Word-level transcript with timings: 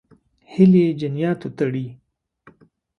هیلې 0.51 0.85
جنیاتو 0.99 1.47
تړي. 1.57 1.87